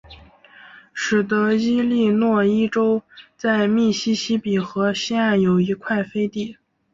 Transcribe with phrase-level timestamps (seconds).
[0.95, 3.03] 使得伊利诺伊州
[3.37, 6.57] 在密西西比河西岸有一块飞地。